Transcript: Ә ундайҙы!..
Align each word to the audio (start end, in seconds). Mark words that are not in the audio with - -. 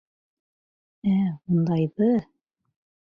Ә 1.11 1.17
ундайҙы!.. 1.57 2.09